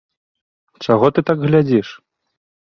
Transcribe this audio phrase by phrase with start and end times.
[0.87, 1.95] Чаго ты так глядзіш?